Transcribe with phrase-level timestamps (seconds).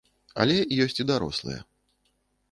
[0.43, 1.59] Але ёсць і дарослыя.